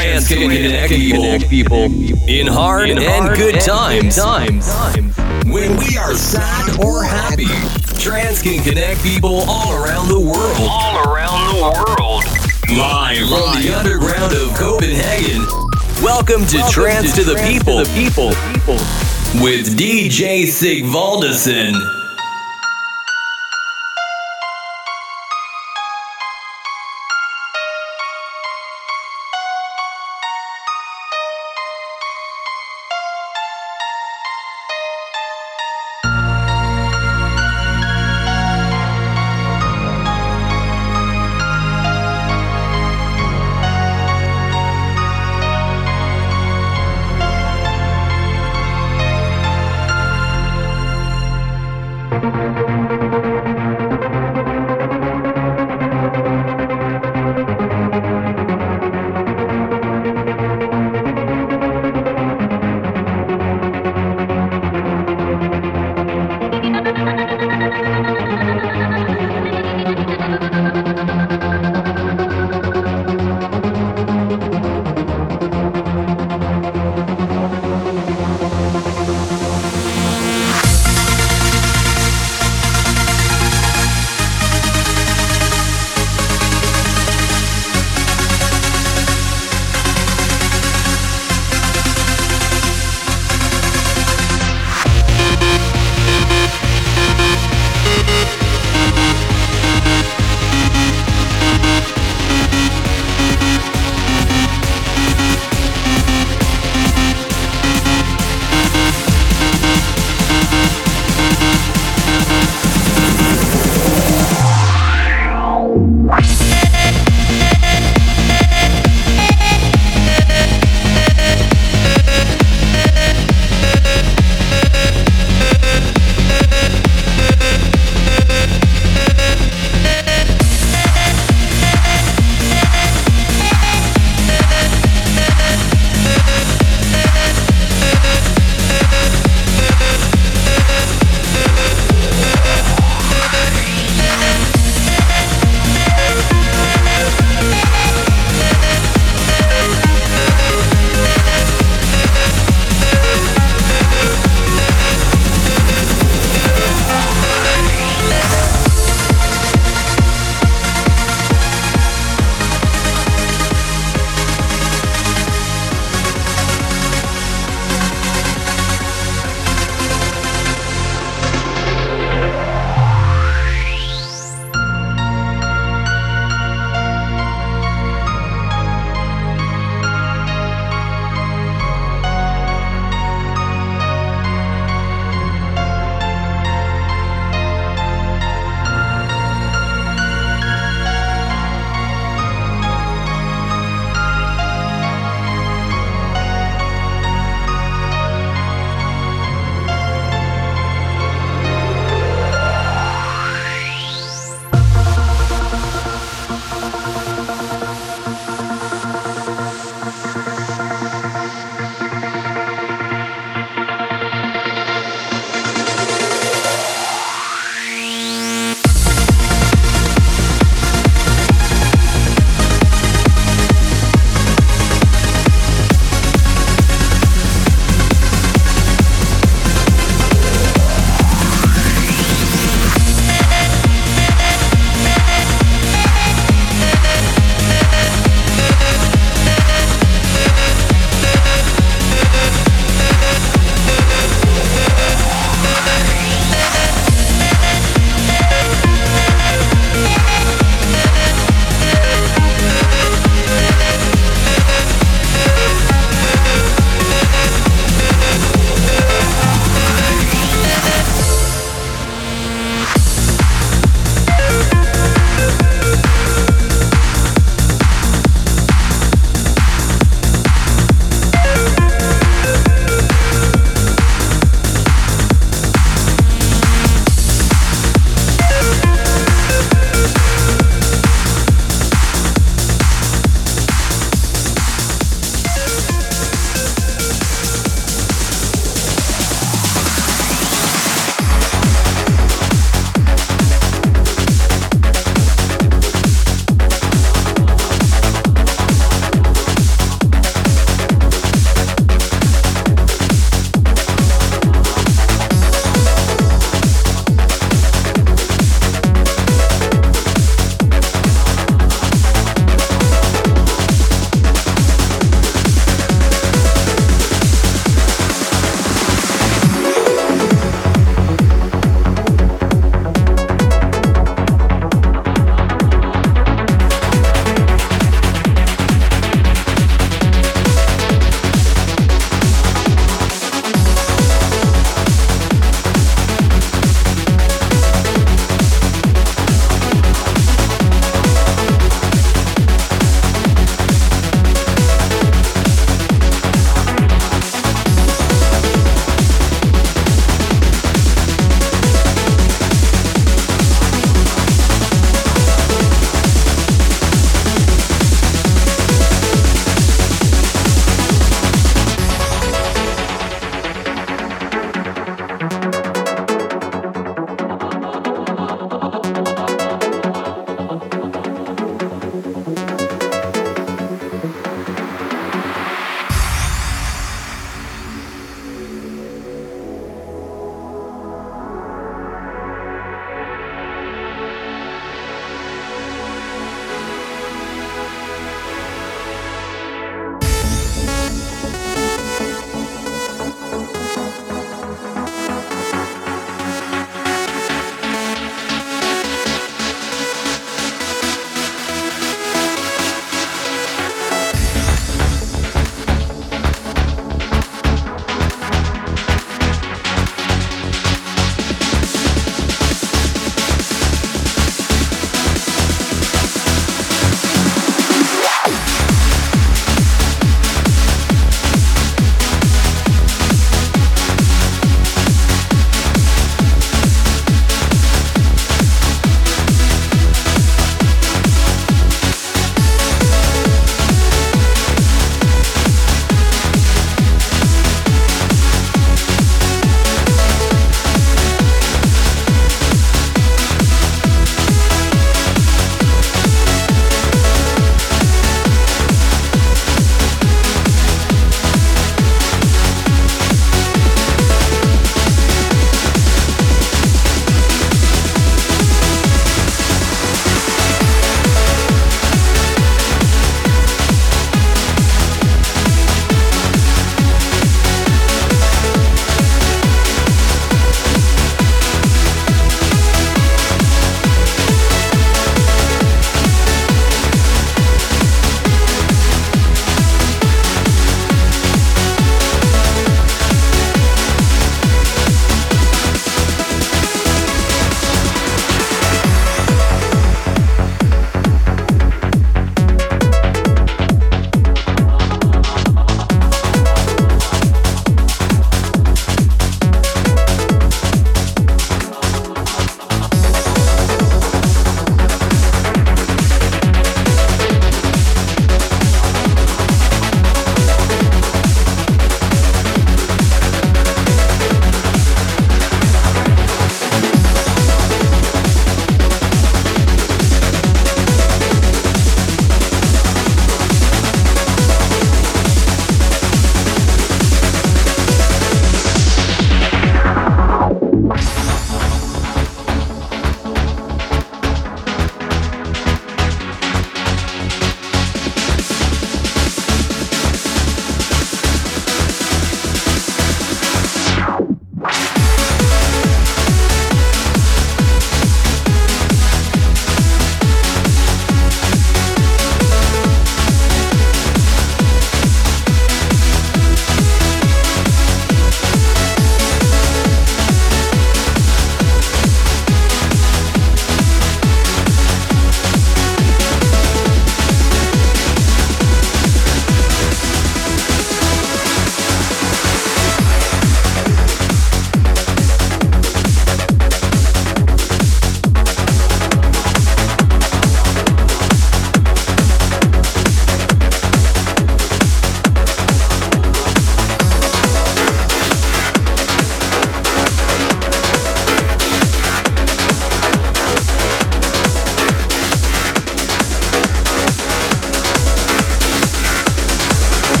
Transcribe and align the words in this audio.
Trance 0.00 0.28
can 0.28 0.48
connect 0.48 1.50
people 1.50 1.84
in 2.26 2.46
hard 2.46 2.88
and 2.88 3.36
good 3.36 3.60
times. 3.60 4.16
When 5.44 5.76
we 5.76 5.98
are 5.98 6.14
sad 6.14 6.82
or 6.82 7.02
happy, 7.02 7.44
Trance 8.00 8.40
can 8.40 8.64
connect 8.64 9.02
people 9.02 9.44
all 9.46 9.74
around 9.74 10.08
the 10.08 10.18
world. 10.18 10.56
All 10.60 11.06
around 11.06 11.54
the 11.54 11.60
world. 11.60 12.24
Live 12.70 13.28
from 13.28 13.62
the 13.62 13.74
underground 13.76 14.32
of 14.32 14.54
Copenhagen. 14.56 15.44
Welcome 16.02 16.46
to 16.46 16.66
Trance 16.70 17.14
to 17.16 17.22
the 17.22 17.34
People. 17.46 17.84
The 17.84 17.92
People. 17.92 18.28
With 19.44 19.76
DJ 19.76 20.44
Sigvaldison. 20.44 21.99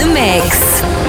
The 0.00 0.06
mix. 0.06 0.99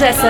Baldeson. 0.00 0.29